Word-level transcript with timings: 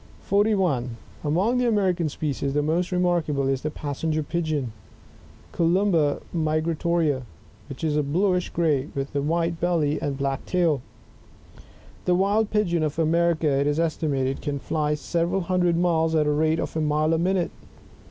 41. 0.21 0.97
[Among 1.23 1.59
the 1.59 1.67
American 1.67 2.09
species, 2.09 2.55
the 2.55 2.63
most 2.63 2.91
remarkable 2.91 3.47
is 3.47 3.61
the 3.61 3.69
Passenger 3.69 4.23
Pigeon^— 4.23 4.69
Cnhimba 5.53 6.23
migratoria,— 6.35 7.21
which 7.69 7.83
is 7.83 8.01
bluish 8.01 8.49
gray, 8.49 8.89
with 8.95 9.15
a 9.15 9.21
white 9.21 9.59
belly 9.61 10.01
and 10.01 10.17
bjack 10.17 10.39
tail. 10.47 10.81
The 12.05 12.15
wild 12.15 12.49
Pigeon 12.49 12.81
of 12.81 12.97
America, 12.97 13.45
it 13.47 13.67
is 13.67 13.79
estimated, 13.79 14.41
can 14.41 14.57
fly 14.57 14.95
several 14.95 15.41
hundred 15.41 15.77
miles 15.77 16.15
at 16.15 16.25
the 16.25 16.31
rate 16.31 16.57
of 16.57 16.75
a 16.75 16.81
mile 16.81 17.13
a 17.13 17.19
minute. 17.19 17.51